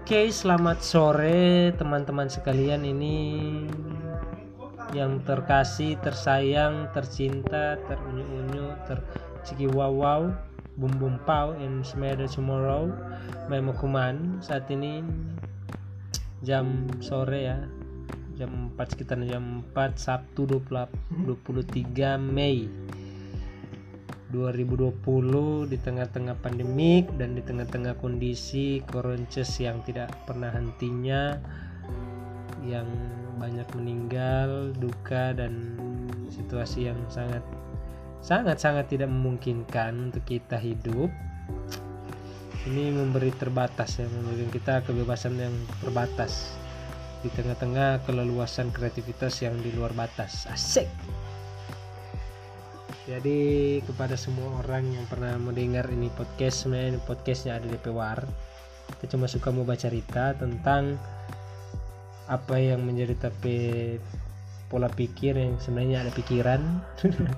Oke, 0.00 0.32
selamat 0.32 0.80
sore 0.80 1.76
teman-teman 1.76 2.24
sekalian. 2.24 2.88
Ini 2.88 3.16
yang 4.96 5.20
terkasih, 5.28 6.00
tersayang, 6.00 6.88
tercinta, 6.96 7.76
terunyu-unyu, 7.84 8.80
terciki 8.88 9.68
wow 9.68 9.92
wow, 9.92 10.22
bum 10.80 10.88
bum 10.96 11.20
pau, 11.28 11.52
and 11.52 11.84
smell 11.84 12.16
tomorrow. 12.32 12.88
Memokuman 13.52 14.40
saat 14.40 14.72
ini 14.72 15.04
jam 16.48 16.88
sore 17.04 17.52
ya, 17.52 17.60
jam 18.40 18.72
4 18.72 18.96
sekitar 18.96 19.20
jam 19.28 19.60
4 19.76 20.00
Sabtu 20.00 20.48
20, 20.48 21.28
23 21.28 22.16
Mei 22.16 22.72
2020 24.30 25.66
di 25.66 25.76
tengah-tengah 25.78 26.38
pandemik 26.38 27.10
dan 27.18 27.34
di 27.34 27.42
tengah-tengah 27.42 27.98
kondisi 27.98 28.78
koronces 28.86 29.58
yang 29.58 29.82
tidak 29.82 30.14
pernah 30.22 30.54
hentinya 30.54 31.34
yang 32.62 32.86
banyak 33.42 33.66
meninggal 33.74 34.70
duka 34.78 35.34
dan 35.34 35.74
situasi 36.30 36.92
yang 36.92 36.98
sangat 37.10 37.42
sangat 38.22 38.62
sangat 38.62 38.86
tidak 38.86 39.10
memungkinkan 39.10 40.10
untuk 40.10 40.22
kita 40.22 40.60
hidup. 40.60 41.10
Ini 42.68 42.92
memberi 42.92 43.32
terbatas 43.34 43.98
ya 43.98 44.06
memberikan 44.06 44.50
kita 44.52 44.74
kebebasan 44.84 45.34
yang 45.40 45.56
terbatas. 45.80 46.54
Di 47.20 47.28
tengah-tengah 47.32 48.04
keleluasan 48.08 48.72
kreativitas 48.72 49.44
yang 49.44 49.56
di 49.60 49.72
luar 49.76 49.92
batas. 49.92 50.48
Asik 50.48 50.88
jadi 53.10 53.40
kepada 53.82 54.14
semua 54.14 54.62
orang 54.62 54.86
yang 54.94 55.02
pernah 55.10 55.34
mendengar 55.34 55.90
ini 55.90 56.06
podcast 56.14 56.62
sebenarnya 56.62 56.94
ini 56.94 57.00
podcastnya 57.02 57.58
ada 57.58 57.66
di 57.66 57.78
Pewar 57.82 58.22
kita 58.94 59.16
cuma 59.16 59.26
suka 59.26 59.50
mau 59.50 59.66
baca 59.66 59.90
cerita 59.90 60.34
tentang 60.38 60.94
apa 62.30 62.56
yang 62.62 62.86
menjadi 62.86 63.30
tapi 63.30 63.98
pola 64.70 64.86
pikir 64.86 65.34
yang 65.34 65.58
sebenarnya 65.58 66.06
ada 66.06 66.12
pikiran. 66.14 66.62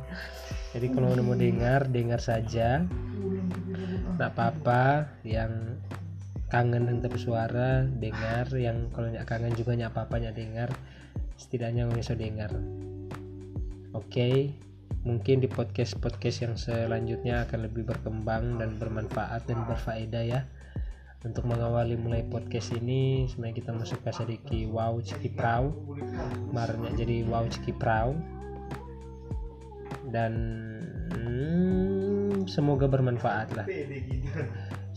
Jadi 0.76 0.86
kalau 0.92 1.16
mau 1.24 1.36
dengar 1.36 1.88
dengar 1.88 2.20
saja. 2.20 2.84
Tak 4.20 4.36
apa-apa 4.36 5.08
yang 5.24 5.80
kangen 6.52 6.84
dengan 6.84 7.08
tapi 7.08 7.16
suara 7.16 7.88
dengar. 7.88 8.52
Yang 8.52 8.92
kalau 8.92 9.08
nggak 9.08 9.24
kangen 9.24 9.56
juga 9.56 9.72
nggak 9.80 9.92
apa-apa 9.96 10.28
dengar. 10.36 10.68
Setidaknya 11.40 11.88
bisa 11.88 12.12
dengar. 12.12 12.52
Oke? 13.96 14.08
okay? 14.08 14.36
Mungkin 15.02 15.42
di 15.42 15.50
podcast-podcast 15.50 16.36
yang 16.46 16.54
selanjutnya 16.54 17.42
akan 17.46 17.66
lebih 17.66 17.82
berkembang 17.82 18.62
dan 18.62 18.78
bermanfaat 18.78 19.50
dan 19.50 19.66
berfaedah 19.66 20.24
ya. 20.24 20.40
Untuk 21.22 21.46
mengawali 21.46 21.94
mulai 21.94 22.26
podcast 22.26 22.74
ini 22.74 23.30
sebenarnya 23.30 23.56
kita 23.62 23.70
masuk 23.74 23.98
ke 24.02 24.10
sedikit 24.10 24.66
wow 24.74 24.98
ciki 24.98 25.30
prau. 25.34 25.70
Kemarinnya 26.50 26.90
jadi 26.98 27.26
wow 27.26 27.46
ciki 27.46 27.74
prau. 27.78 28.14
Dan 30.10 30.32
hmm, 31.14 32.50
semoga 32.50 32.90
bermanfaat 32.90 33.48
lah. 33.54 33.66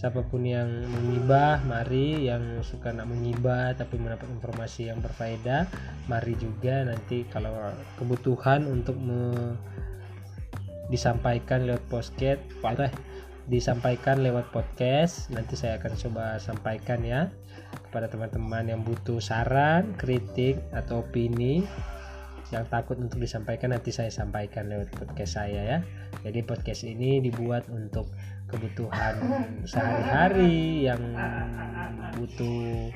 Siapa 0.00 0.24
pun 0.24 0.48
yang 0.48 0.68
mengibah 0.88 1.60
mari. 1.64 2.24
Yang 2.24 2.72
suka 2.72 2.92
nak 2.92 3.08
mengibah 3.08 3.76
tapi 3.76 4.00
mendapat 4.00 4.28
informasi 4.32 4.88
yang 4.92 5.04
berfaedah 5.04 5.68
mari 6.08 6.36
juga 6.36 6.84
nanti 6.84 7.24
kalau 7.32 7.52
kebutuhan 7.96 8.68
untuk 8.68 8.96
me 9.00 9.56
disampaikan 10.92 11.64
lewat 11.64 11.84
podcast 11.88 12.40
apa 12.64 12.92
disampaikan 13.48 14.24
lewat 14.24 14.48
podcast. 14.52 15.28
Nanti 15.28 15.56
saya 15.56 15.76
akan 15.76 15.92
coba 16.00 16.24
sampaikan 16.40 17.04
ya 17.04 17.28
kepada 17.88 18.08
teman-teman 18.08 18.64
yang 18.70 18.80
butuh 18.82 19.20
saran 19.20 19.92
kritik 20.00 20.58
atau 20.72 21.04
opini 21.04 21.66
yang 22.52 22.68
takut 22.68 23.00
untuk 23.00 23.18
disampaikan 23.18 23.72
nanti 23.74 23.90
saya 23.90 24.12
sampaikan 24.12 24.68
lewat 24.70 24.92
podcast 24.94 25.40
saya 25.40 25.60
ya. 25.64 25.78
Jadi 26.22 26.40
podcast 26.44 26.86
ini 26.86 27.20
dibuat 27.20 27.66
untuk 27.72 28.08
kebutuhan 28.48 29.18
sehari-hari 29.64 30.86
yang 30.86 31.00
butuh 32.14 32.92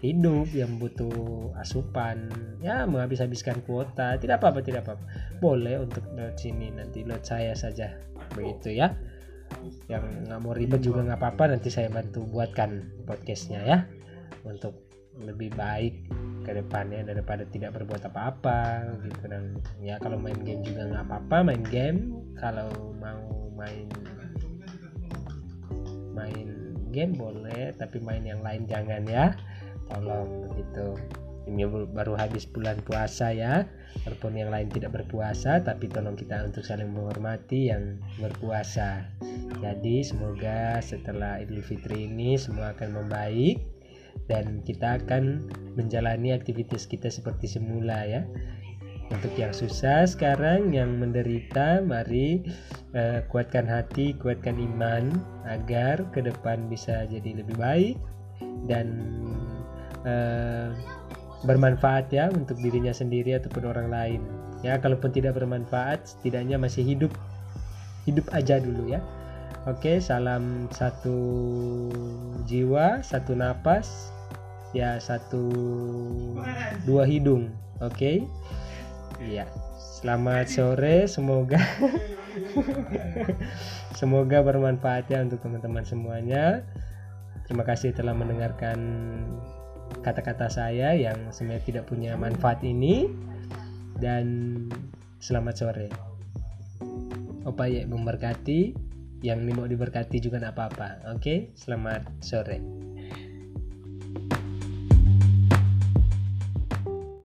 hidup 0.00 0.48
yang 0.56 0.80
butuh 0.80 1.52
asupan. 1.60 2.32
Ya 2.64 2.88
menghabis-habiskan 2.88 3.60
kuota. 3.68 4.16
Tidak 4.16 4.40
apa-apa 4.40 4.64
tidak 4.64 4.88
apa-apa. 4.88 5.04
Boleh 5.42 5.82
untuk 5.82 6.06
lewat 6.16 6.40
sini 6.40 6.72
nanti 6.72 7.04
lewat 7.04 7.26
saya 7.26 7.52
saja. 7.52 7.92
Begitu 8.32 8.78
ya. 8.80 8.96
Yang 9.92 10.04
nggak 10.30 10.40
mau 10.40 10.56
ribet 10.56 10.80
juga 10.80 11.04
nggak 11.04 11.20
apa-apa 11.20 11.58
nanti 11.58 11.68
saya 11.68 11.92
bantu 11.92 12.24
buatkan 12.24 13.04
podcastnya 13.04 13.60
ya. 13.66 13.78
Untuk 14.48 14.88
lebih 15.20 15.52
baik 15.52 16.08
ke 16.42 16.56
depannya 16.56 17.04
daripada 17.04 17.44
tidak 17.52 17.76
berbuat 17.76 18.08
apa-apa 18.08 18.88
gitu. 19.04 19.28
Dan 19.28 19.60
ya 19.84 20.00
kalau 20.00 20.16
main 20.16 20.40
game 20.40 20.64
juga 20.64 20.88
nggak 20.88 21.04
apa-apa 21.04 21.36
main 21.44 21.64
game. 21.68 22.16
Kalau 22.40 22.96
mau 22.96 23.52
main 23.52 23.86
main 26.12 26.48
game 26.92 27.16
boleh 27.16 27.72
tapi 27.80 27.98
main 28.04 28.20
yang 28.20 28.44
lain 28.44 28.68
jangan 28.68 29.02
ya 29.08 29.32
tolong 29.92 30.48
begitu. 30.48 30.96
Ini 31.42 31.66
baru 31.90 32.14
habis 32.14 32.46
bulan 32.46 32.78
puasa 32.86 33.34
ya. 33.34 33.66
Walaupun 34.06 34.38
yang 34.38 34.48
lain 34.54 34.72
tidak 34.72 34.94
berpuasa 34.94 35.60
tapi 35.60 35.90
tolong 35.90 36.16
kita 36.16 36.40
untuk 36.48 36.64
saling 36.64 36.88
menghormati 36.88 37.68
yang 37.68 38.00
berpuasa. 38.16 39.04
Jadi 39.60 40.06
semoga 40.06 40.80
setelah 40.80 41.42
Idul 41.42 41.60
Fitri 41.60 42.08
ini 42.08 42.38
semua 42.38 42.72
akan 42.72 43.04
membaik 43.04 43.62
dan 44.30 44.62
kita 44.64 45.02
akan 45.02 45.50
menjalani 45.76 46.32
aktivitas 46.32 46.88
kita 46.88 47.10
seperti 47.10 47.50
semula 47.50 48.06
ya. 48.06 48.22
Untuk 49.12 49.36
yang 49.36 49.52
susah 49.52 50.08
sekarang 50.08 50.72
yang 50.72 50.96
menderita 50.96 51.84
mari 51.84 52.40
uh, 52.96 53.20
kuatkan 53.28 53.68
hati 53.68 54.16
kuatkan 54.16 54.56
iman 54.56 55.12
agar 55.44 56.00
ke 56.16 56.24
depan 56.24 56.64
bisa 56.72 57.04
jadi 57.12 57.44
lebih 57.44 57.60
baik 57.60 57.96
dan 58.64 58.88
uh, 60.06 60.70
bermanfaat 61.42 62.10
ya 62.14 62.30
untuk 62.30 62.58
dirinya 62.62 62.94
sendiri 62.94 63.34
ataupun 63.38 63.66
orang 63.66 63.88
lain. 63.90 64.22
Ya 64.62 64.78
kalaupun 64.78 65.10
tidak 65.10 65.34
bermanfaat 65.38 66.18
setidaknya 66.18 66.58
masih 66.58 66.86
hidup. 66.86 67.12
Hidup 68.06 68.26
aja 68.34 68.58
dulu 68.62 68.90
ya. 68.90 69.02
Oke 69.66 70.02
salam 70.02 70.66
satu 70.74 71.18
jiwa 72.50 72.98
satu 73.06 73.38
napas 73.38 74.10
ya 74.74 74.98
satu 74.98 75.50
dua 76.86 77.06
hidung. 77.06 77.50
Oke? 77.82 78.26
Iya. 79.22 79.46
Selamat 80.02 80.50
sore 80.50 81.06
semoga 81.06 81.62
semoga 83.98 84.42
bermanfaat 84.42 85.06
ya 85.10 85.22
untuk 85.22 85.38
teman-teman 85.46 85.86
semuanya. 85.86 86.66
Terima 87.46 87.62
kasih 87.62 87.94
telah 87.94 88.10
mendengarkan 88.10 88.78
kata-kata 90.00 90.48
saya 90.48 90.96
yang 90.96 91.28
sebenarnya 91.28 91.64
tidak 91.68 91.84
punya 91.90 92.16
manfaat 92.16 92.64
ini. 92.64 93.12
Dan 94.00 94.66
selamat 95.22 95.54
sore. 95.54 95.88
Opa 97.46 97.70
ya 97.70 97.86
memberkati 97.86 98.74
yang 99.22 99.46
mau 99.54 99.68
diberkati 99.68 100.18
juga 100.18 100.42
apa-apa. 100.42 101.14
Oke 101.14 101.54
selamat 101.54 102.02
sore 102.18 102.91